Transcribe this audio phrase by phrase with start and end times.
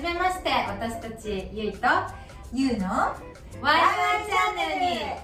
[0.00, 1.86] じめまして私たちゆいと
[2.54, 3.16] ゆうのワイ
[3.60, 3.80] ワ
[4.22, 4.64] イチャンネ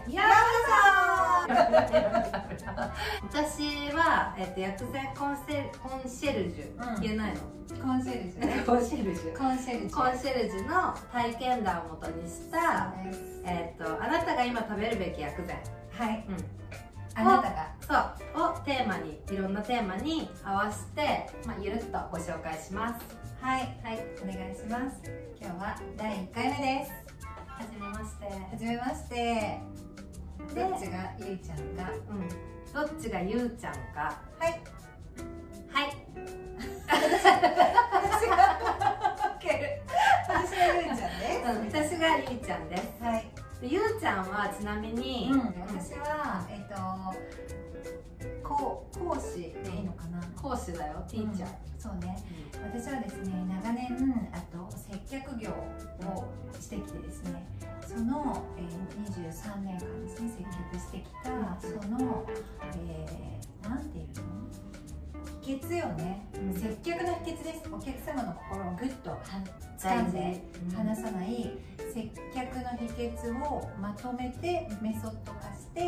[0.04, 0.26] ルによう
[3.24, 8.46] 私は、えっと、薬剤コンセコンシェルジュ、うん言えないのこそコンシェルジュ。
[8.46, 9.38] ねコンシェルジュ。
[9.38, 9.96] コンシェルジュ。
[9.96, 12.92] コンシェルジュの体験談をもとにした、
[13.46, 15.56] えっとあなたが今食べるべき薬剤、
[15.90, 16.24] はい。
[16.28, 16.36] うん、
[17.14, 17.74] あなたが。
[17.80, 17.94] そ
[18.40, 18.52] う。
[18.52, 25.00] をテーマにいろんなテーマに合わせて、まあ、ゆるっとご紹介しますはいはいお願いします。
[25.40, 26.92] 今日は第1回目です。
[27.46, 28.24] はじめまして。
[28.26, 29.14] はじめまして。
[30.54, 32.28] でどっちがゆいちゃんがうん。
[32.72, 34.20] どっちがゆうちゃんか？
[34.38, 34.60] はい。
[35.70, 35.96] はい。
[36.86, 38.36] 私が
[40.28, 41.06] 私がゆいちゃ
[41.52, 41.68] んうん。
[41.68, 42.82] です私がゆいちゃんです。
[43.00, 43.24] はい。
[43.60, 45.32] でゆうちゃんはちなみに、
[45.66, 46.74] 私はえっと
[48.42, 50.20] 講講師でいいのかな？
[50.36, 51.48] 講師だよティーチャー、
[51.86, 52.18] そうね。
[52.74, 56.24] 私はですね長年あと接客業を
[56.58, 57.46] してきてですね
[57.86, 58.66] その、えー、
[59.04, 62.26] 23年間ですね接客してきたその、
[62.74, 64.85] えー、なんていうの？
[65.42, 66.54] 秘訣よね、うん。
[66.54, 67.62] 接客の秘訣です。
[67.72, 69.18] お客様の心をぐっとは
[69.78, 70.42] 掴んで。
[70.76, 71.58] 離さない
[71.94, 75.80] 接客の秘訣をまとめてメソッド化して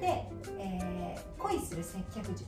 [0.00, 2.46] で、えー恋する接客術。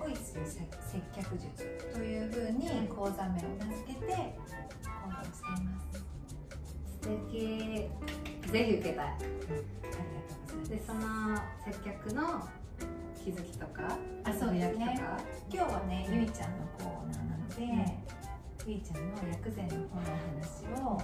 [0.00, 6.04] 恋する接接客術というふうに講座名を名付けて講座をしています。
[7.02, 7.90] 素敵。
[8.50, 9.06] ぜひ受けたい。
[9.06, 12.48] ありがとうございでその接客の
[13.24, 13.96] 気づきとか？
[14.24, 14.98] あそうですね。
[15.48, 17.62] 今日はねゆいちゃんのコーナーなので、
[18.66, 21.00] ゆいちゃんの薬膳の方のお話を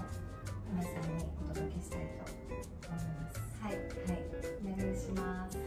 [0.75, 2.27] 皆さんにお届けしたいと
[2.91, 3.39] 思います。
[3.63, 3.73] はい。
[3.73, 3.83] はい。
[4.67, 5.59] お願いします。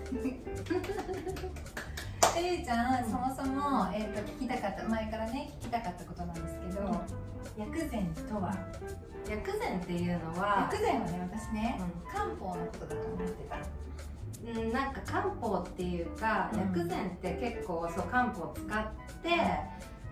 [2.36, 7.02] で ゆいちゃん、そもそも、えー、と聞きたかった前からね聞きたかったことなんですけど、
[7.58, 8.54] 薬膳とは？
[9.30, 13.56] 薬膳っていうのは薬膳はね私ね、う漢方のことだと思ってた
[14.45, 16.60] うん、なんか漢方っていうか、うん。
[16.60, 19.30] 薬膳って結構そう漢方を使って、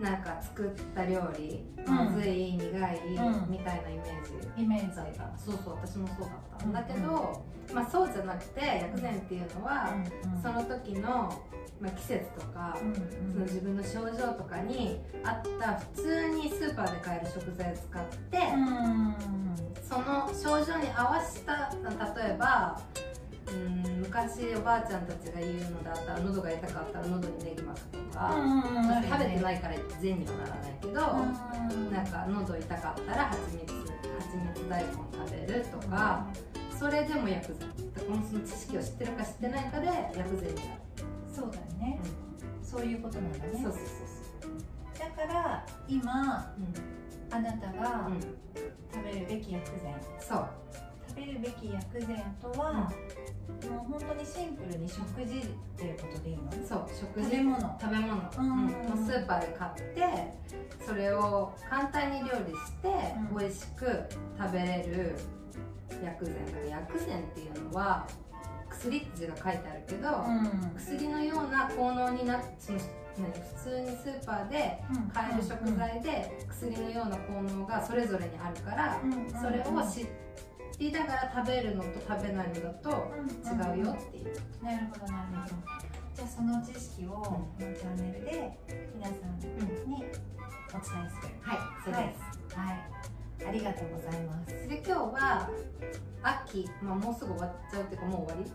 [0.02, 1.94] なんか作った料理、うん。
[1.94, 2.70] まずい苦い、
[3.16, 3.50] うん。
[3.50, 4.62] みたいなイメージ。
[4.62, 5.38] イメージだった。
[5.38, 6.72] そうそう私もそうだった、うん。
[6.72, 7.44] だけど、
[7.74, 9.94] まあ、そうじゃなくて薬膳っていうのは、
[10.34, 10.42] うん。
[10.42, 11.42] その時の、
[11.80, 12.94] まあ、季節とか、うん。
[12.94, 19.14] その自分の症状とかに合った普通にスーパーで買える食材を使って、うん。
[19.82, 21.72] その症状に合わせた
[22.14, 22.80] 例えば
[23.52, 28.34] うん昔おばあちゃんたちが言うのだったら喉が痛かったら喉にネギ巻くとか、
[28.88, 30.94] 私食べてないいから善にはならないけど、
[31.90, 36.26] なんか喉痛かったら蜂蜜蜂蜜大根食べるとか、
[36.78, 40.80] それでも薬膳だからその知識を知ってるか知ってないかで薬膳になる、
[41.32, 42.00] そうだよね、
[42.62, 43.50] そういうことなんだね。
[43.52, 44.50] そうそうそう
[44.98, 46.52] だから今
[47.30, 49.94] そう、あなたがうんうん、食べるべき薬膳。
[50.20, 50.48] そう
[51.20, 52.90] 食べるべき薬膳とは、もう
[53.90, 56.50] 本当にシンプルに食事っていうことでいいの？
[56.66, 57.36] そう食事。
[57.42, 57.58] 物。
[57.78, 58.66] 食べ物、うん。
[58.66, 59.06] うん。
[59.06, 60.32] スーパーで買って
[60.86, 62.88] それを簡単に料理して、
[63.32, 63.38] うん。
[63.38, 63.84] 美味しく
[64.38, 65.14] 食べれる
[66.02, 66.34] 薬膳。
[66.46, 68.06] だから薬膳っていうのは
[68.70, 70.74] 薬って字が書いてあるけど、うん。
[70.76, 74.82] 薬のような効能になって普通にスーパーで
[75.12, 78.98] 買える食材で薬のような効能がそれぞれにあるから、
[79.38, 80.06] それを知
[80.80, 83.12] りながら食べるのと食べないのだと
[83.44, 85.54] 違うよっていう、なるほどなるほど。
[86.14, 88.58] じゃあその知識をこのチャンネルで
[88.94, 89.38] 皆さん
[89.88, 90.08] にお伝
[90.72, 91.34] えする。
[91.42, 91.58] はい。
[91.84, 91.98] そうで
[92.48, 93.46] す、はい。
[93.46, 94.68] ありがとうございます。
[94.68, 95.50] で今日は
[96.22, 98.52] 秋、まあ、もうすぐ終わっちゃうっていうかもう終わり？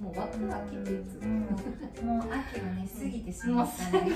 [0.00, 1.48] もう終わった秋っていつ、も
[2.02, 3.90] うもう秋がね 過ぎてしまったね。
[3.90, 4.14] 過ぎ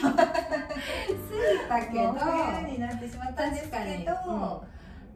[1.69, 2.12] たけど。
[2.60, 4.65] 冬になってしまったんですけど、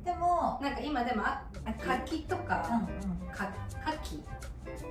[0.05, 3.51] でもなんか今でもあ秋柿とか、うんか
[3.85, 4.19] 柿？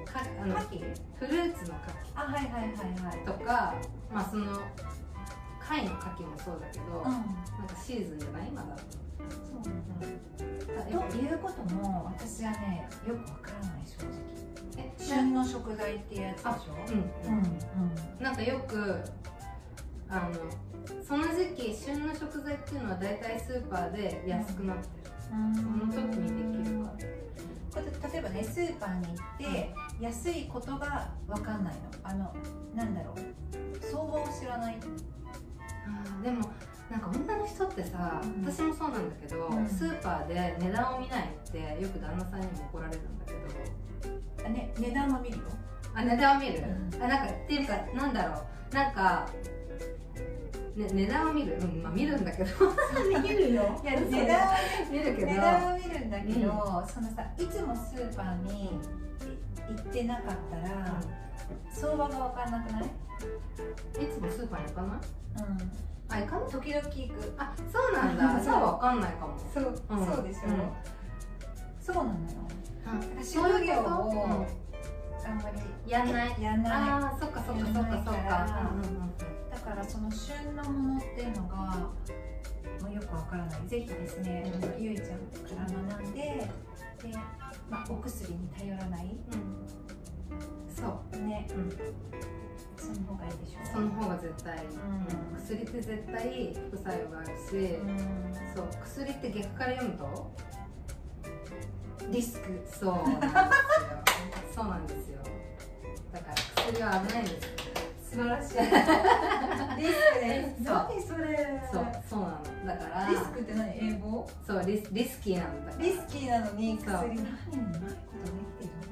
[0.05, 0.83] かあのうん柿？
[1.19, 2.71] フルーツの柿あはいはいはい
[3.05, 3.25] はい。
[3.25, 3.75] とか
[4.11, 4.59] まあその
[5.59, 7.03] 貝の柿もそうだけど、うん。
[7.03, 7.13] なん
[7.67, 8.47] かシーズンじゃない？
[8.49, 8.75] 今だ。
[8.75, 8.81] と
[9.45, 14.11] そうなんだということも私はねよくわからない正直。
[14.77, 16.51] え旬の食材っていうやつでしょ？
[17.27, 17.37] うん、
[18.17, 18.23] うん。
[18.23, 19.01] なんかよく
[20.09, 20.33] あの
[21.03, 25.02] その時期旬の食材っていうのは大体スーパーで安くなってる、
[25.33, 25.91] うん。
[25.91, 26.93] その時にできるから
[27.73, 31.81] これ例えばねスーパーに行って安いことがわかんないの。
[32.03, 32.33] あの
[32.75, 33.15] なんだろう。
[33.85, 34.79] 相場を知らない。
[36.23, 36.51] でも
[36.89, 38.45] なんか女の人ってさ、うん。
[38.45, 39.67] 私もそうなんだけど、うん。
[39.67, 44.47] スーパーで値段を見ないってよく旦那さんにも怒られるんだけど。
[44.47, 45.43] あ、ね、値段は見るよ。
[45.95, 46.63] あ値段を見る、
[46.93, 47.03] うん。
[47.03, 48.41] あなんかっていうかなんだろ
[48.71, 48.75] う。
[48.75, 49.27] なんか
[50.75, 52.49] ね、値段を見る、うんまあ、見るんだけど。
[53.21, 54.55] 見るよ いや値段は
[54.91, 55.15] 見る。
[55.15, 55.27] けど。
[55.27, 56.39] 値段は見るんだけど、
[56.87, 58.79] そのさいつもスーパーに
[59.69, 60.99] 行ってなかったら、
[61.71, 62.83] 相場が分かんなくない？
[62.83, 62.87] い
[64.09, 64.97] つもスーパーに行かない？
[64.97, 65.71] うん。
[66.09, 66.49] あ行かない？
[66.49, 67.33] 時々行く。
[67.37, 68.39] あそうなんだ。
[68.43, 69.37] そう分かんないかも。
[69.53, 70.71] そう、うん、そうでしょ、うん、
[71.79, 72.15] そうなのよ、
[73.17, 74.45] うん、職業を
[75.25, 76.41] あんまりやんない？
[76.41, 76.73] やんない。
[76.73, 78.69] あそっかそっかそっかそっか、だ
[79.63, 81.55] からその旬のものっていうのが
[82.81, 83.67] もうよくわからない。
[83.67, 86.19] ぜひですね、うん、ゆいちゃんから学んで
[87.01, 87.11] で、
[87.69, 91.71] まあ、お薬に頼らない、うん、そうね、うん、
[92.77, 97.97] その方がいいでしょうその方が絶対、うん、薬って絶対副作用があるし、うん、
[98.55, 100.31] そう薬って逆から読むと
[102.11, 102.61] リスク。
[102.65, 102.93] そう
[104.53, 105.19] そうなんですよ。
[106.11, 107.62] だから薬は危ないんです
[108.13, 108.53] 素晴らしい。
[109.81, 110.61] リスクです。
[110.61, 111.27] 何それ。
[111.71, 112.33] そうそうなの。
[112.67, 113.09] だから。
[113.09, 113.69] リスクって何？
[113.75, 114.29] 英語？
[114.45, 115.73] そうリスリスキーなんだ。
[115.79, 117.25] リスキーなのに薬何うまいこ
[118.13, 118.29] と
[118.59, 118.91] できて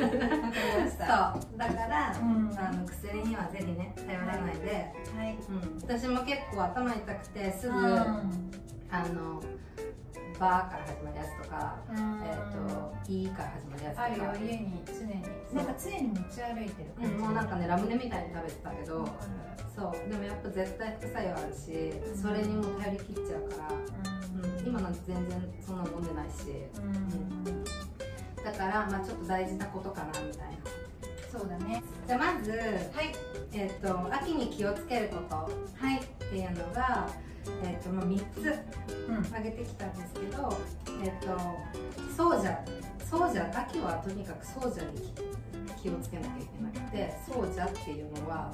[0.00, 1.02] るわかりました
[1.34, 1.58] そう。
[1.58, 2.26] だから、うん、
[2.58, 5.38] あの薬にはぜひね頼らないで、はい。
[5.48, 9.42] うん、私も結構頭痛くてすぐ、うん、あの
[10.40, 14.04] バーから始まるやつとか、えっ、と、いいから始まるやつとか。
[14.04, 15.22] あるよ、家に常に。
[15.52, 19.06] なんか常に持ち歩いてるうん、もうなんかね、ラムネみたいに食べてたけど、
[19.76, 27.64] そう、でもやっぱ絶対副作用あるし、それにも頼り切っちゃうから、うん、今なんて全然そんな飲んでないし、うん、
[28.42, 30.56] だから、まあちょっと大事なことかなみたいな。
[31.30, 31.82] そうだね。
[32.06, 33.12] じゃあまず、はい、
[33.52, 35.50] えっ、と秋に気をつけること、は
[35.94, 37.06] い、っていうのが。
[37.62, 41.38] えーとまあ、3つ挙げてきたんですけど、うん、えーと、
[42.16, 42.64] そうじゃ
[43.10, 45.12] そうじゃ秋はとにかくそうじゃに
[45.82, 48.52] 気をつけなきゃいけなくてそうじゃっていうのは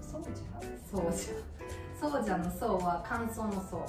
[0.00, 0.60] そうじゃ
[0.90, 3.80] そうじゃそうじゃのそうは乾燥のそう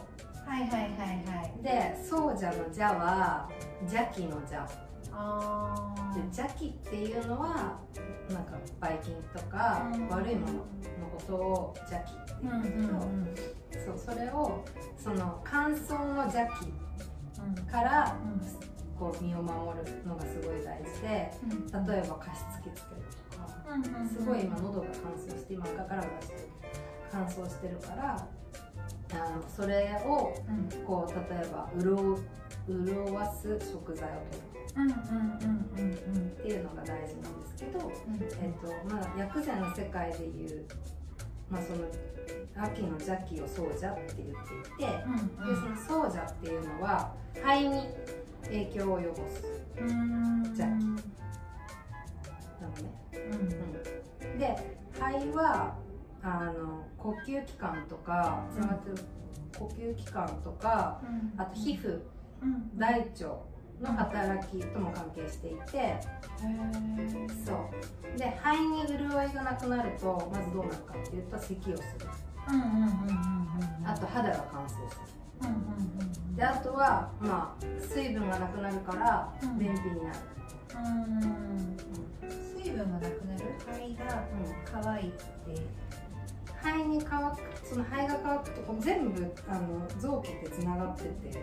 [0.50, 0.90] はいはいはい
[1.28, 1.64] はい。
[1.64, 3.50] でそうじゃのじゃは
[3.81, 4.68] 邪気のじゃ
[5.12, 7.80] あで邪気っていうのは
[8.30, 10.62] なんかばい菌とか悪いものの
[11.15, 13.36] ことを邪気って言うんだけど、うんうんうん。
[13.86, 14.63] そうそれを
[14.98, 18.15] その乾燥の邪気から、
[19.00, 23.01] こう身を守るのがすごい大事で、例えば加湿器つける
[23.31, 23.48] とか、
[24.09, 26.39] すごい今喉が乾燥して今赤からがしてる
[27.12, 28.27] 乾燥してるから
[29.13, 30.33] あのそれを
[30.86, 32.18] こう例えば潤
[32.68, 34.48] 潤わす食材を取る。
[34.78, 37.92] っていうのが大事なんですけど、
[38.42, 40.66] えーとまあ、薬膳の世界でいう
[41.50, 41.88] まあ、その
[42.58, 47.88] 秋の邪気をそうじゃって言っていて、うんうん、でそのそうじゃっていうのは肺に
[48.44, 49.46] 影響を及ぼす
[49.78, 50.86] 邪気。
[52.60, 54.31] なのね、うん。
[54.31, 55.75] うん、で肺は
[56.22, 58.98] あの呼吸器官とかつながってる
[59.58, 62.02] 呼吸器官とか、うん、あと皮膚、うん、
[62.75, 63.25] 大腸
[63.81, 66.00] の働きとも関係していて、
[67.45, 68.18] そう。
[68.18, 72.07] で肺に潤いがなくなるとまずどうなるかっていうと咳をする。
[73.86, 80.19] あと肌が乾燥する、であとは、まあ、水分がなくなるから便秘になる、
[82.57, 83.44] 水分がなくなる？
[83.60, 84.24] 肺が
[84.66, 85.16] 乾いて
[86.68, 91.31] 肺に乾くその肺が乾くとこう全部あの臓器ってつながってて。
[91.31, 91.42] で、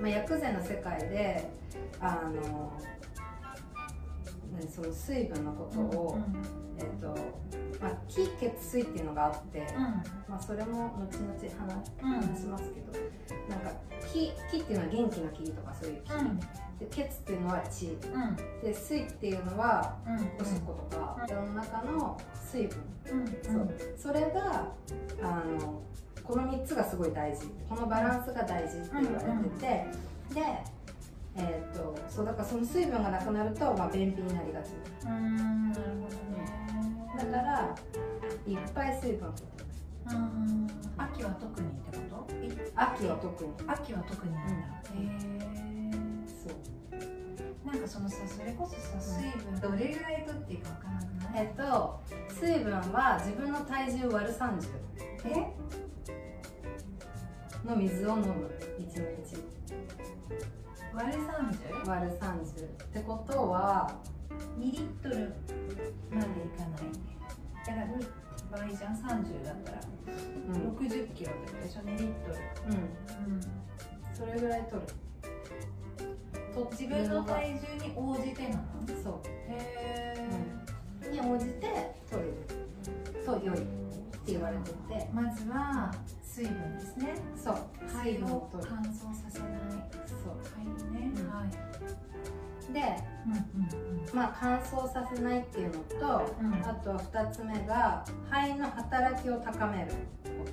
[0.00, 1.50] まあ、薬膳の世界で
[2.00, 2.72] あの
[4.68, 7.16] その水分のことを、うんえっ、ー、と
[7.80, 9.82] まあ、気血水っていうのがあって、うん、
[10.28, 13.70] まあ、それも後々話,、話しますけど、うん、なんか
[14.12, 16.40] 気気っていうのは元気の気とかそういう気、うん、
[16.78, 17.96] で血っていうのは血、
[18.62, 19.96] で水っていうのは
[20.40, 22.78] おしっことか、世の中の水分、
[23.42, 23.68] そう。
[23.96, 24.72] それが
[25.22, 25.82] あの
[26.22, 27.46] この3つがすごい大事。
[27.68, 29.86] このバランスが大事って言われてて、
[30.34, 30.64] で
[31.36, 34.70] えーと、そうだからその水分がなくなると、まあ、便秘になりがち。
[35.04, 37.32] うんなるほどね。
[37.32, 37.74] だから
[38.46, 39.64] いっぱい水分を取って
[40.14, 40.68] うん。
[40.96, 42.34] 秋は特にってこと？
[42.76, 43.50] 秋は特に。
[43.66, 44.54] 秋は特になんだ、
[44.94, 45.53] うん、へえ
[47.74, 51.04] なんかそのさそれこそさ水分どれぐらい取っていいか分からなく
[51.34, 51.44] ない？
[51.44, 52.00] えっと
[52.40, 54.62] 水分は自分の体重割る30
[55.26, 55.52] え？
[57.66, 58.48] の水を飲む。
[58.78, 59.02] 1日
[60.94, 63.98] 割る30割る30ってことは
[64.60, 65.34] 2リットル
[66.12, 66.82] までいかない。
[67.66, 69.80] だから2倍じゃん30だったら、
[70.48, 72.34] うん、60キロとでしょ？2リットル。
[72.68, 73.40] うん、うん、
[74.14, 74.86] それぐらい取る
[76.54, 78.62] と自分の体重に応じてなの？
[79.02, 79.20] そう。
[79.48, 80.28] へえ、
[81.04, 82.32] うん、に応じて取る。
[83.42, 83.66] 良いって
[84.26, 85.08] 言われてて。
[85.12, 85.90] まずは
[86.22, 87.14] 水分ですね。
[87.36, 87.56] そう。
[88.02, 89.50] 水分を乾燥させない。
[90.06, 90.30] そう。
[90.30, 91.30] はいね、うん。
[91.30, 91.50] はい。
[92.72, 92.80] で
[93.26, 96.54] うんまあ乾燥させないっていうのと、うん。
[96.54, 99.92] あとは2つ目が肺の働きを高める
[100.24, 100.52] こと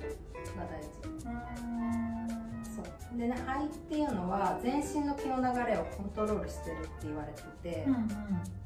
[3.16, 8.08] でね肺っていうのは全身の気の流れをコントロールしてるって言われてて、うんうん。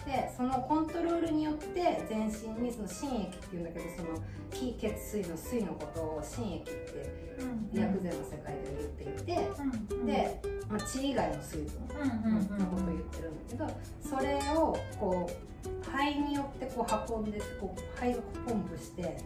[0.04, 4.08] でそのコントロールによって全身にその心液っていうんだけどその
[4.50, 9.48] 気血水の水のことを心液ってうん薬膳の世界では言っていて、
[9.90, 13.66] うんで、まあ、血以外の水分うんうんうんのことを言ってるんだけど
[14.02, 15.56] それをこう
[15.96, 19.16] 肺によってこう運んでこう肺をポンプしてで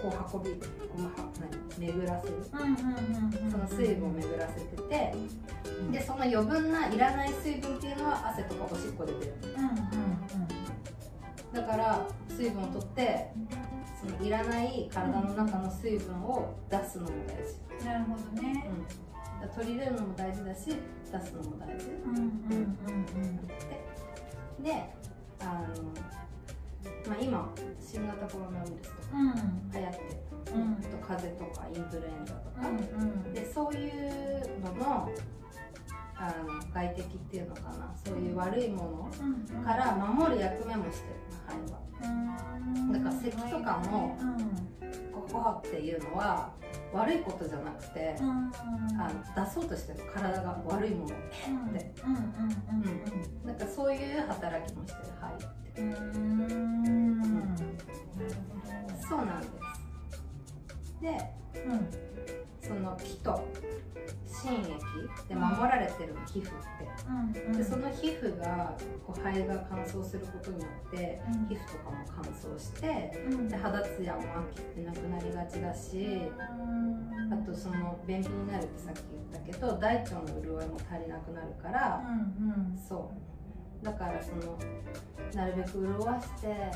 [0.00, 1.10] こう運びこうは
[1.78, 2.34] 何巡らせる。
[2.52, 5.14] うんうんうんうんその水分を巡らせてて
[5.90, 9.34] でその余分ないらない水分っていうのは汗とかおしっこで出る。
[9.56, 9.78] うんうん
[11.52, 13.30] だから水分を取って
[13.98, 18.70] そのいらない体の中の水分を出すのも大事、うんなるほどね。
[19.42, 21.86] うん、取り入れるのも大事だし出すのも大事。
[22.04, 22.22] うんうんう
[24.62, 24.90] んで
[25.40, 25.84] あの、
[27.08, 29.70] まあ、今新型コロナウイルスとかうん。
[29.72, 30.72] 流行ってる、うん。
[30.72, 33.32] あと風邪とかインフルエンザとか、うん。
[33.34, 35.10] でそういうのの
[36.20, 37.94] あの外敵っていうのかな。
[38.04, 39.46] そういう悪いもうん。
[39.56, 41.14] のから守る役目もしてる
[41.46, 41.78] 肺は。
[42.92, 44.16] だから咳とかも
[45.12, 46.52] ゴホゴホっていうのは
[46.92, 51.14] 悪いことじゃなくて、あの出そうとしてる体が悪いもの。
[51.14, 51.18] っ
[51.72, 52.14] て、うん。
[52.14, 52.20] うん。
[52.22, 53.46] うん。
[53.46, 55.08] なんかそういう働きもしてる。
[55.20, 55.58] 肺って
[59.08, 59.52] そうなんです。
[61.00, 61.34] で
[61.66, 61.88] うん
[62.68, 63.44] その気と
[64.26, 64.68] 心液
[65.28, 66.48] で守られてるの皮膚って。
[67.08, 71.48] うんでその皮膚がこう肺が乾燥することによってうん。
[71.48, 73.48] 皮膚とかも乾燥してうん。
[73.48, 74.20] で肌ツヤも
[74.52, 76.22] 秋ってなくなりがちだし
[77.32, 78.98] あとその便秘になるってさっき
[79.32, 82.12] 言ったけど大腸の潤いも足りなくなるからう
[82.44, 82.78] んうん。
[82.78, 83.27] そう
[83.82, 84.58] だからその
[85.34, 86.72] なるべく潤わして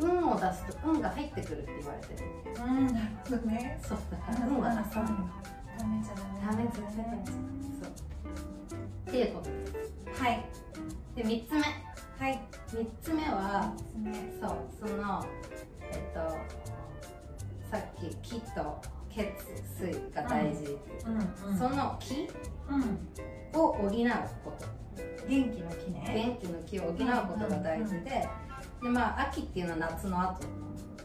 [0.00, 0.08] うん。
[0.20, 2.28] 運を出すと運が入ってくるって言われてる。
[2.64, 3.78] うんなるほどね。
[3.82, 4.46] そうだから。
[4.48, 5.12] 運は出さない
[5.78, 6.02] ダメ。
[6.02, 6.56] じゃダメ。
[6.56, 6.64] ダメ。
[6.64, 7.24] 絶対ダメ。
[7.26, 7.32] そ
[7.86, 9.66] うっていうことで
[10.14, 10.44] すはい
[11.14, 15.24] で3つ目はい3つ目はねそうその
[15.90, 16.20] えっと
[17.70, 19.26] さっき気と血
[19.78, 20.78] 水が大事っていう、
[21.50, 22.26] うんその気
[22.70, 23.90] うんを補う
[24.44, 24.66] こと
[25.28, 26.38] 元気の木ね。
[26.40, 28.28] 元気の気を補うことが大事で、
[28.82, 30.40] でまあ秋っていうのは夏の後。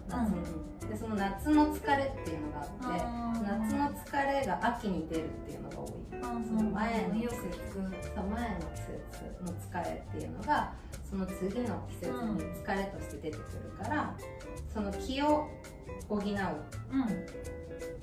[0.10, 0.32] 夏。
[0.32, 5.90] の、でその夏の疲れっていうのがあって、夏の疲れが秋に出るっていうのが多い、
[6.48, 7.38] その前の季節。
[7.74, 10.74] そう前の季節の疲れっていうのが
[11.10, 14.16] その次の季節に疲れとして出てくるから、
[14.74, 15.48] その気を
[16.10, 16.36] 補う、うん。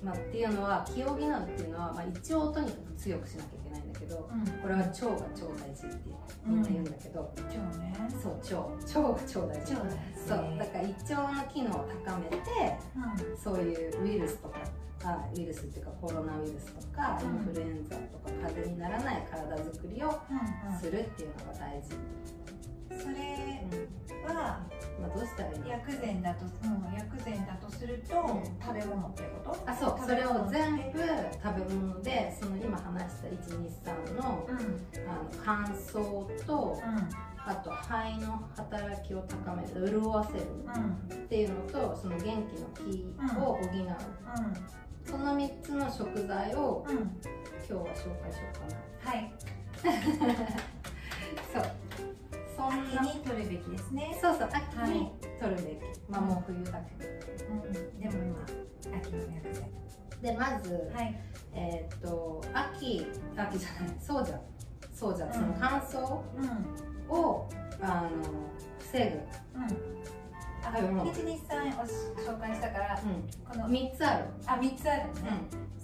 [0.03, 1.21] まあ、っていうのは気を補うっ
[1.57, 4.17] ていうのは、まあ、一応とにかく強くしなきゃいけないんだけど
[4.63, 5.97] これは腸が超大事って
[6.45, 9.01] みんな言うんだけど、今日ねそう腸。
[9.01, 9.75] 腸が超大事。
[9.75, 10.59] 腸大事そう。
[10.59, 12.39] だから胃腸の機能を高めて
[12.97, 13.37] うん。
[13.37, 14.59] そういうウイルスとか
[15.05, 17.29] あウイルスっていうかコロナウイルスとか、うん。
[17.29, 20.79] インフルエンザとか風邪にならない体づくりをうん。
[20.79, 22.64] するっていうのが大事、うん
[23.01, 23.15] それ
[24.25, 24.61] うんは
[25.01, 25.69] まあ、どうしたらいいの？
[25.69, 28.45] 薬膳だと、うん、薬膳だとすると、うん。
[28.65, 29.71] 食べ物ってこと？
[29.71, 30.99] あそうそれを全部
[31.43, 34.65] 食べ物でその今話した123のうんうん。
[35.09, 36.81] あの乾燥と
[37.47, 40.45] あと肺の働きを高める潤わせる
[41.15, 42.43] っていうのとその元気の
[42.75, 43.07] 気
[43.39, 43.61] を補う、
[45.05, 47.21] その3つの食材をうんうん。
[47.69, 48.67] 今日は紹介しようか
[49.05, 49.11] な。
[49.11, 49.33] はい。
[51.53, 51.63] そう
[52.69, 54.19] 秋に取るべきですね。
[54.21, 54.91] そうそう秋はい。
[54.91, 57.11] に取るべき、まあもう冬だけど。
[57.51, 58.45] うんでも今
[58.99, 59.65] 秋の薬膳
[60.23, 61.15] でまず、はい。
[61.55, 63.07] えーっと秋。
[63.37, 63.97] 秋じゃない。
[64.01, 64.41] そうじゃん。
[64.93, 65.35] そうじゃん、うん。
[65.35, 66.21] その乾燥
[67.11, 67.17] うん。
[67.17, 67.49] を
[67.81, 68.11] あの
[68.79, 69.11] 防
[69.55, 69.65] ぐ、うん。
[69.65, 69.69] あ
[70.77, 71.11] 食べ物。
[71.11, 71.93] 一日三おし
[72.27, 72.99] 紹介したから
[73.51, 75.31] この3つある、あ三つあるね、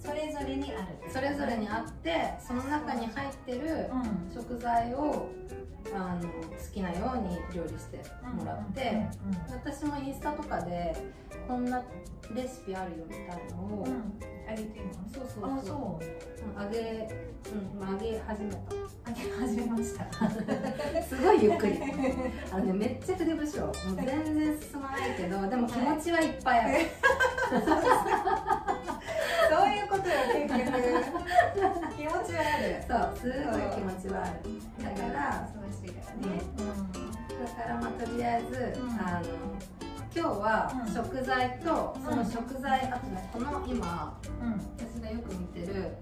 [0.03, 1.09] それぞれにある。
[1.09, 4.33] ん、それぞれにあってその中に入ってるうん。
[4.33, 5.29] 食材を
[5.93, 8.01] あの好きなように料理して
[8.35, 9.07] もらって、
[9.49, 10.95] 私もインスタとかで
[11.47, 11.81] こんな
[12.33, 13.93] レシピあるよみたいのを、うん。
[13.93, 15.99] うんあげてるのそうそうそう。
[16.57, 17.07] あげ、
[17.49, 18.57] うん、げ始めた。
[19.05, 20.05] あげ始めました。
[21.07, 21.79] すごいゆっくり。
[22.51, 23.65] あのねめっちゃ筆不詳。
[23.65, 26.77] もう全然進まないけどでも気持ちはいっぱいある、
[29.49, 30.67] そ ういうことよ結局
[31.97, 32.79] 気持ちはある。
[32.87, 34.39] そうすごい気持ちはある。
[34.79, 36.39] だから忙しいからね。
[37.43, 38.91] だからまあとりあえず、うん。
[38.91, 39.27] あの
[40.13, 44.19] 今日は食材と、その食材あとねこの今、
[44.77, 45.95] 私がよく見てる、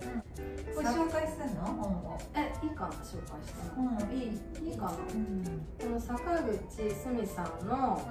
[0.76, 1.66] これ紹介するの？
[1.66, 3.54] 本をえいいかな紹介し
[4.08, 4.18] てい
[4.66, 4.98] いいいかな、こ
[5.92, 8.02] の坂口すみさんの、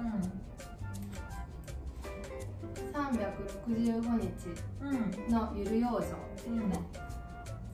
[2.93, 6.79] 365日のゆる養生っていうね、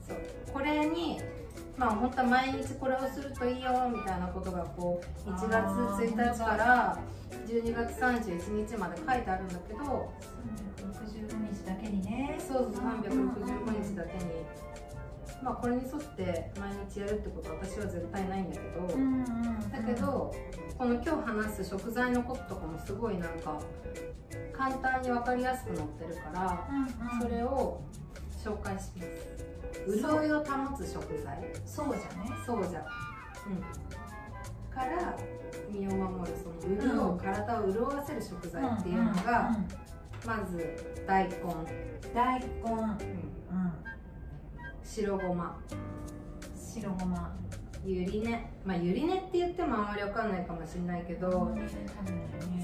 [0.06, 0.18] そう。
[0.52, 1.20] これに
[1.76, 5.66] まあ本当は毎日これをするといいよみたいなことがこう1月
[6.02, 6.98] 1日から
[7.46, 10.10] 12月31日まで書いてあるんだけど
[10.76, 12.38] 365日だけにね。
[12.38, 14.66] そうそう365日だけに。
[15.42, 20.34] まあこれに沿って毎日やるってことは私は絶対ないんだけど、うんうんうん、だけど
[20.78, 23.60] この今日話す食材のこととかもすごいなんか
[24.52, 27.82] 簡単に分かりやすく載ってるから、うんうん、それを
[28.42, 29.45] 紹介します
[29.86, 31.42] 潤いを保つ食材？
[31.64, 32.30] そうじゃね。
[32.44, 32.84] そうじゃ
[33.46, 33.60] うん。
[34.74, 35.16] から
[35.70, 39.68] 身を守るその潤う、うん、体を潤わせる食材っていうのが、うんうん、
[40.26, 41.34] まず大根。
[42.14, 42.98] 大根、うん、
[44.82, 45.58] 白ごま。
[46.54, 47.34] 白ごま
[47.84, 48.50] ゆり根。
[48.64, 51.56] まあゆり根って言ってもあんまりわかんないかもしれないけど、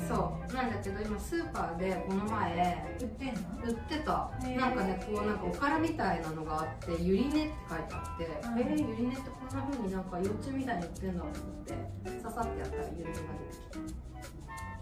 [0.08, 0.54] そう。
[0.54, 3.40] なんだけど今スーパーでこの前売ってんの？
[3.64, 4.30] 売ってた。
[4.58, 11.74] なんかねこうなんかおからみたいなのがあってゆり根って書いてあって、うん、えー、ゆり根ってこんな風になんか幼稚みたいに売ってんだと思って
[12.22, 14.12] 刺さってやったらゆり根が出てきて。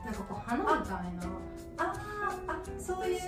[0.02, 1.22] なんかこう花みたいな。
[1.76, 1.92] あ
[2.48, 3.20] あそういう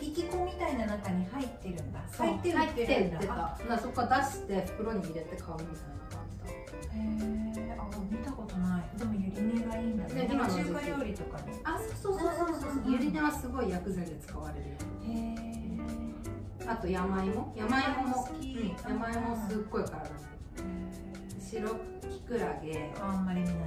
[0.00, 2.00] 引き子みたいな中に入ってるんだ。
[2.16, 3.78] 入ってるって売ってた。
[3.78, 5.66] そこから出して袋に入れて買うみたいな。
[5.66, 6.01] へ
[6.94, 8.98] えあ見たことない。
[8.98, 10.28] でもゆり根がいいんだね。
[10.30, 12.92] 今中華料理とかにあそうそうそうそうそう。
[12.92, 14.76] ゆり根はすごい薬剤で使われるよ。
[15.04, 17.52] へえあと山芋？
[17.56, 20.10] 山芋も好き、うん、山芋すっごい体に
[21.40, 21.68] 白
[22.08, 22.92] きくらげ。
[23.00, 23.66] あんまり見ないな。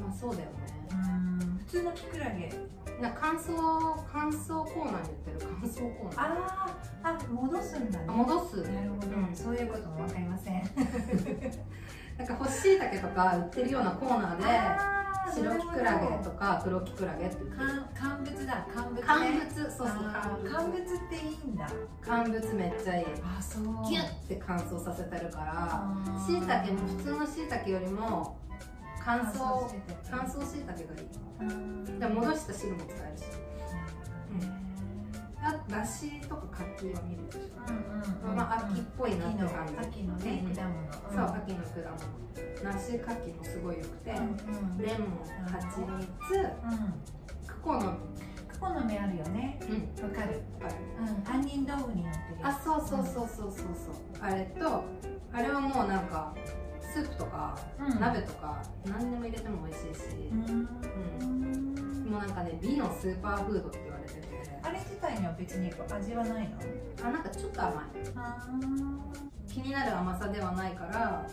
[0.00, 0.54] まあそうだよね。
[0.90, 1.25] うん
[1.66, 2.48] 普通のきくらげ
[3.00, 6.26] な乾燥乾燥コーナーに売ってる乾燥コーナー。
[6.28, 8.06] ああ戻すんだね。
[8.06, 8.56] 戻す。
[8.62, 10.62] なるほど、うん、そういうことも分かりません。
[12.16, 17.36] なんか干し椎茸とか売ってるようなコーナーで白きくらげとか黒きくらげって
[17.98, 18.66] 乾物だ。
[18.72, 19.88] 乾物、ね、乾物そうそう。
[20.48, 21.68] 乾物っていいんだ。
[22.00, 23.06] 乾物めっちゃいい。
[23.24, 23.64] あそう。
[23.90, 25.84] ギュッて乾燥させてるから
[26.24, 28.38] 椎茸も普通の椎茸よりも
[29.04, 29.68] 乾燥
[30.10, 31.25] 乾燥しいたけがいい
[32.08, 33.24] で戻した汁も使えるし、
[34.32, 39.74] うん、あだしとか柿は見るでしょ、うんうん、まあ秋っぽいなって感じ。
[39.78, 42.26] 秋のね、果物、そう秋の果物。
[42.62, 44.28] 梨柿もすごいよくて、レモン
[45.46, 46.06] 蜂蜜、
[47.46, 47.96] クコの。
[48.48, 49.58] クコの実あるよね。
[50.02, 50.42] わ、かる。
[50.62, 53.94] わかる、うん、杏仁豆腐になってるあそうそうそうそうそうそう。
[54.20, 54.84] あれと
[55.32, 56.34] あれはもうなんか
[56.80, 60.68] スープとか、うん、鍋とか何でも入れても美味しいし、うん、
[62.06, 64.20] もうなんかね美のスーパーフードって言われてて。
[64.62, 66.56] あれ自体には別に味はないの？
[67.04, 67.84] あなんかちょっと甘い。
[69.52, 71.26] 気になる甘さではないから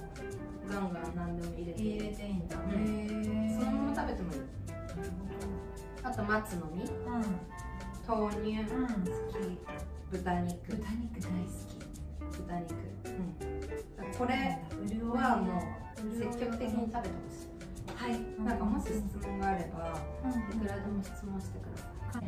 [0.69, 1.81] ガンガン何でも入れて。
[1.81, 4.39] 入れていいんだ、うん、そのまま食べてもいい。
[6.03, 7.23] あと松の実、うん、
[8.07, 8.93] 豆乳、うん、好
[9.31, 9.35] き。
[10.11, 10.71] 豚肉。
[10.71, 11.79] 豚肉大好き。
[12.37, 12.75] 豚肉。
[13.05, 14.13] うん。
[14.17, 14.31] これ
[15.11, 15.63] はも
[15.97, 17.52] う積極的に食べてほしい
[18.03, 18.19] はい。
[18.43, 21.77] なんかもし質問があれば、いくらでも質問してくだ
[22.11, 22.23] さい、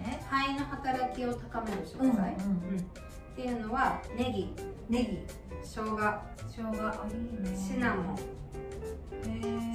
[0.48, 4.54] 肺の働きを高める食材、っていうのはネギ。
[4.90, 5.20] ネギ。
[5.62, 5.98] 生姜。
[6.48, 7.58] 生姜あいいね。
[7.58, 8.18] シナモン。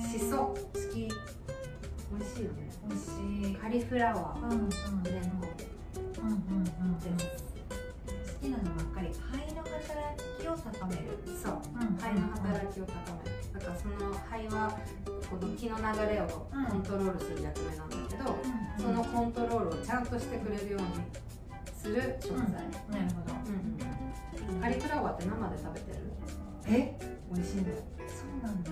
[0.03, 0.55] しそ好
[0.91, 0.97] き。
[0.97, 2.71] 美味しいよね。
[2.89, 3.57] 美味しい。
[3.57, 4.69] カリフラワー、うんうん、
[5.03, 5.47] レンコ
[6.23, 6.23] ン。
[6.23, 6.73] うんうんうん。
[6.73, 7.09] 好
[8.41, 9.09] きなのばっかり。
[9.13, 10.10] 肺の働きを
[10.61, 11.19] 高める。
[11.27, 12.93] そう、うん、肺の働きを高
[13.25, 13.37] める。
[13.53, 14.79] だからその肺は
[15.29, 20.89] この気の流れをコントロールする役目なんだけど、うん、そのコントロールをちゃんとしてくれるように
[21.77, 22.65] する食材、うん、なる
[23.15, 23.35] ほど、
[24.53, 25.99] うん、カリフラワーって生で食べてる？
[26.67, 26.99] え？
[27.33, 27.77] 美味しいんだよ
[28.09, 28.71] そうなんだ、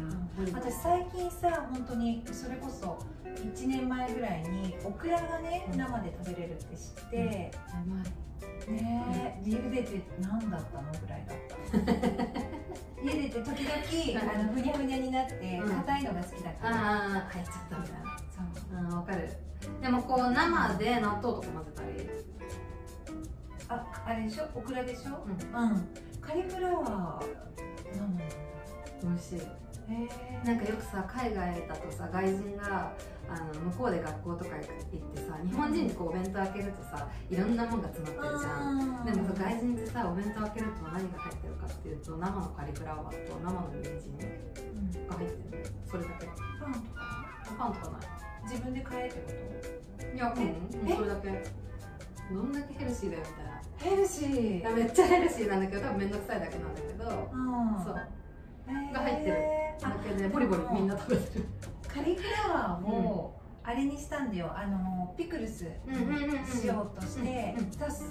[0.61, 7.53] 私最近さ本当にそれこそ1年前ぐらいにオクラがね、生で食べれるって知って、
[7.87, 10.91] うまいねえ茹でて何だったの？
[11.01, 11.48] ぐらいだった
[13.03, 18.19] 茹でて時々あのふにゃふにゃになって硬いのが好きだから、ああ入っちゃったみたいな
[18.91, 19.29] そうわかる。
[19.83, 21.89] でもこう生で納豆とか混ぜたり。
[23.71, 24.45] ああれでしょ？
[24.55, 25.89] オクラでしょ、うん、うん、
[26.21, 27.27] カリフラワー。
[29.03, 29.43] 美味しい
[30.45, 32.93] なんかよくさ海外だとさ外人が
[33.29, 39.05] あの向こうで学校とか行ってさ日本人ってこうお弁当開けるとさいろんなもんが詰まってるじゃん。
[39.07, 44.13] でもさ外人ってさお弁当開けると何が入ってるかっていうと生のカリフラワーと生の人参
[45.09, 46.27] が入ってるそれだけ。
[46.61, 47.01] パンとか？
[47.57, 48.01] パンとかない？
[48.45, 49.33] 自分で買えってこ
[50.15, 50.97] いやうん。
[50.97, 51.45] それだけ。
[52.31, 54.77] どんだけヘルシーだよみたいなとヘルシー。
[54.77, 57.31] めっちゃヘルシーなんだけど多分めんどくさいだけなんだけど。
[57.33, 57.85] うん。
[57.85, 57.95] そう。
[58.93, 59.37] が入ってる
[59.81, 61.45] だあけでボリボリみんな食べてる。
[61.87, 64.51] カリフラワーをあれにしたんだよ。
[64.55, 66.47] あのピクルスうんうんうんうん。
[66.47, 67.57] しようとして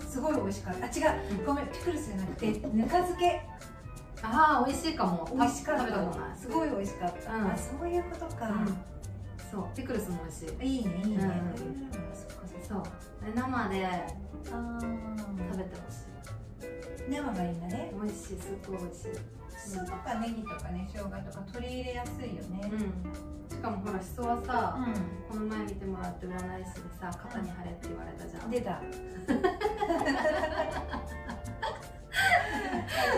[0.10, 0.86] すごい美味しかった。
[0.86, 1.39] あ違う。
[1.39, 1.45] うん。
[1.45, 3.41] ごめんピクルスじゃなくてぬか漬け。
[4.23, 5.30] ああ美味しいかも。
[5.34, 6.36] 美味しかった。
[6.36, 7.47] すごい美味しかった、うん。
[7.51, 8.51] あそういうことか、
[9.51, 10.77] そうピクルスも美味しい。
[10.80, 11.27] いいねいいね、うん
[12.67, 12.84] そう。
[13.25, 14.08] で生であ
[14.43, 17.10] 食ーべてほしい。
[17.10, 17.93] 生がいいんだね。
[17.93, 19.12] 美味しいすっごい美味しい
[19.67, 22.71] しそとかネギとかね生姜とか取り入れやすいよね。
[22.71, 22.80] うん。
[23.49, 28.47] しかもほらしそはさ、うこの前見てもらって占い師にさ肩に貼れって言われたじゃん。
[28.47, 28.82] ん出た。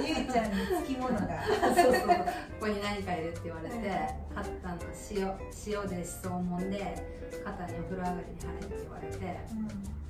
[0.01, 1.27] ゆいちゃんにつきものが。
[1.75, 2.07] そうそう。
[2.07, 2.15] こ
[2.61, 3.75] こに何か入れって言われて、
[4.33, 4.77] 肩の
[5.11, 6.95] 塩塩でしそを揉んで
[7.45, 9.39] 肩にお風呂上がりに貼れって言われて。
[9.53, 9.67] うん。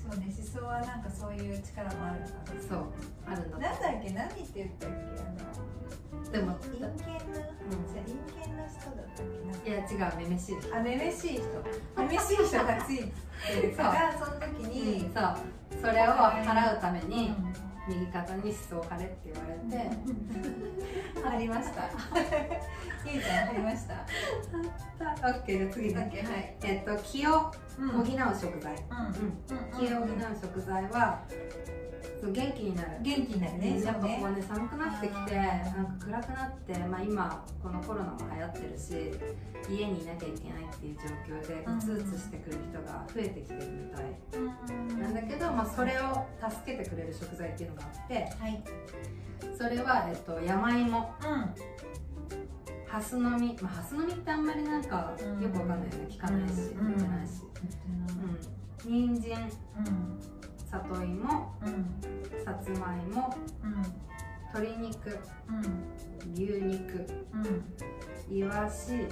[0.09, 2.33] そうねしそはなんかそういう力もあるのか
[2.67, 2.85] そう
[3.27, 4.09] あるんだななんだっけ？
[4.09, 4.95] 何って言ったっけ？
[6.08, 9.25] あでもの陰険な、じゃあ陰険な人だったっ
[9.63, 11.43] けいや違うめめしいなあめめしい人。
[11.97, 13.75] めめ しい人がついてる。
[13.75, 15.37] からその時に、うんそう。
[15.81, 17.69] それを払うためにうん。
[17.87, 19.89] 右肩にしそを貼れって言われて、
[21.27, 21.89] 貼りました。
[23.03, 24.05] ゆ いちゃん貼りました。
[25.27, 26.55] オッケー次ね、OK はい。
[26.61, 27.51] えっと気を。
[27.53, 28.05] うん補う
[28.39, 29.57] 食材、うん。
[29.57, 29.87] うん。
[29.87, 30.07] 気を補う
[30.41, 31.23] 食材は
[32.21, 32.89] そう元気になる。
[33.01, 33.81] 元気になるね。
[33.81, 44.03] やっぱこそううね寒くなってきてなんか暗くなって、まあ、今このコロナも流行ってるし家にいなきゃいけないっていう状況でうつうつしてくる人が増えてきてるみたい。
[44.33, 45.01] うん。
[45.01, 48.63] なんだけど、まあ、それを助けてくれる食材っていうのがあってはい。
[49.57, 50.97] それは、えっと、山芋。
[50.97, 51.79] うん。
[52.85, 56.07] ハスの実、まあ、ハスの実ってあんまりなんかうんよくわかんないよね。
[56.09, 56.87] 聞かないしうん。
[56.89, 57.43] 見てないし、
[58.85, 59.49] うん、人参。
[59.77, 60.19] うん。
[60.69, 61.53] 里芋。
[61.63, 62.45] うん。
[62.45, 63.83] さつまいもうん
[64.53, 65.17] 鶏肉。
[65.47, 66.33] うん。
[66.33, 67.05] 牛肉。
[67.33, 68.35] うん。
[68.35, 68.93] イワシ。
[68.93, 69.09] うん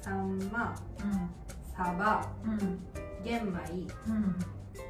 [0.00, 0.74] サンマ。
[1.02, 1.30] うん。
[1.74, 2.78] サバうん。
[3.24, 3.58] 玄米
[4.06, 4.38] うん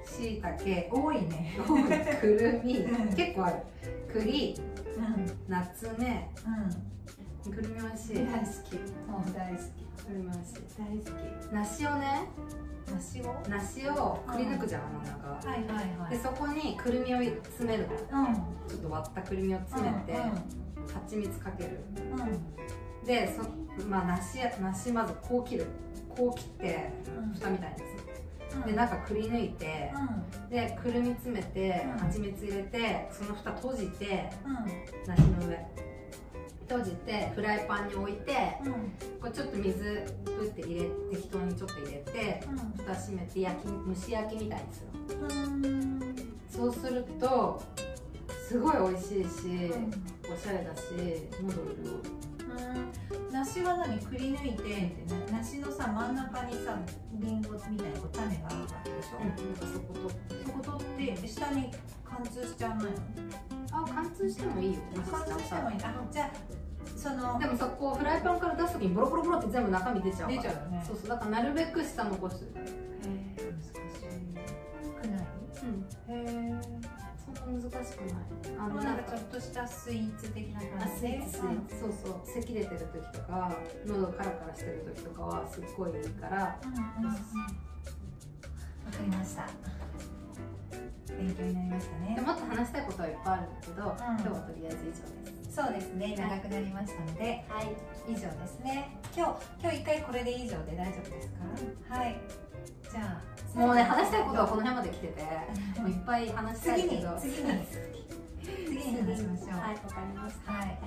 [0.05, 1.23] しいたけ多い。
[1.23, 1.59] ね
[2.21, 2.79] くるみ。
[2.79, 3.15] うん。
[3.15, 3.57] 結構ある。
[4.12, 4.55] 栗。
[4.97, 5.51] うん。
[5.51, 6.96] ナツメう
[7.51, 8.15] くるみ美味しい。
[8.17, 8.77] 大好き。
[9.09, 9.59] もう大好
[10.05, 10.77] くるみ美味しいき。
[10.79, 11.53] 大好き。
[11.53, 12.29] 梨をね。
[12.93, 13.29] 梨を？
[13.31, 15.17] は梨をくり抜くじゃん真ん中。
[15.43, 16.11] いはいはい。
[16.11, 17.95] でそこにくるみを詰めるの。
[17.95, 18.35] うん。
[18.69, 20.21] ちょっと割ったくるみを詰めてうん
[20.95, 21.81] 蜂蜜かける。
[21.97, 23.05] うん。
[23.05, 23.43] でそ
[23.87, 25.67] まあ梨梨まずこう切る。
[26.17, 26.91] こう切って
[27.35, 28.65] 蓋みたいにする。
[28.65, 29.93] で中くり抜いて
[30.49, 31.99] でくるみ詰めてうん。
[31.99, 34.65] 蜂蜜入れてその蓋閉じてうんうん。
[35.09, 35.67] 梨の上
[36.69, 38.73] 閉じてフライパンに置いてうん。
[39.21, 42.43] こうちょっと水ぶって入れ適当にちょっと入れて
[42.77, 46.01] 蓋閉めて焼き蒸し焼きみたいにするうん。
[46.51, 47.63] そうすると
[48.49, 49.93] すごい美味しいし、うん
[50.29, 50.83] おしゃれだし
[51.41, 51.63] 喉潤
[51.95, 52.03] う
[53.23, 53.33] うん。
[53.33, 56.79] 梨は何くり抜いてってな梨のさ真ん中にさ
[57.15, 60.09] リンゴみたいな種があるわけでしょ、うん、そこと。
[60.11, 61.71] そこ取って下に
[62.05, 62.93] 貫通しちゃわないの？
[63.73, 64.81] あ貫通してもいいよ。
[65.11, 65.77] 貫通してもいい。
[65.83, 66.31] あじゃあ
[66.97, 70.85] そのでもさこうフライパンから出す時にボロボロボロって全部中身出ちゃう出ちゃうよね。
[70.87, 73.71] そうそうだからなるべく下残すへえ難し。
[75.03, 75.27] くない？
[75.63, 76.61] うんへえ
[77.25, 78.15] そんな難しくない。
[78.59, 83.53] あのなんんかちょっとしたスイーツ的なあ感じでスイーツそうそう咳出てる時とか
[83.87, 85.91] 喉カラカラしてる時とかはすっごい。
[85.91, 86.01] い。
[86.01, 86.05] い。
[86.11, 87.13] からうんうんうんわ
[88.93, 89.47] かりました
[91.19, 92.87] 勉強になりましたねでもっと話したい。
[92.87, 93.13] ことはい。
[93.13, 93.35] っぱい。
[93.35, 94.97] あるんだけど、ん今日はとりあえず以上で
[95.33, 97.73] すそうですね長くなりましたのではい。
[98.09, 98.90] 以上ですね。
[99.16, 101.29] 今日今日一回これで以上で大丈夫です
[101.88, 101.97] か？
[101.97, 102.21] はい。
[102.92, 103.01] じゃ
[103.57, 105.25] あもうね話したいことはこの辺まで来てて
[105.79, 107.14] うん もういっぱい話したい次けど。
[107.14, 107.66] に次に。
[108.45, 109.49] 次に 話しましょう。
[109.59, 110.53] はいわかりました。
[110.53, 110.79] はい。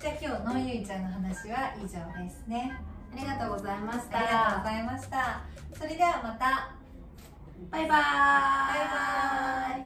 [0.00, 2.72] じゃあ今日のゆいちゃんの話は以上ですね。
[3.12, 4.18] ありがとうございました。
[4.18, 5.40] ありがとうございました。
[5.74, 6.70] それではまた。
[7.70, 8.02] バイバーイ。
[8.02, 9.78] バイバーイ